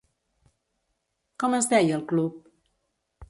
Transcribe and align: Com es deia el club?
Com 1.43 1.55
es 1.59 1.69
deia 1.73 1.99
el 1.99 2.05
club? 2.13 2.39